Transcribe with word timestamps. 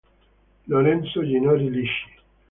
Lorenzo 0.69 1.19
Ginori 1.29 1.67
Lisci 1.75 2.05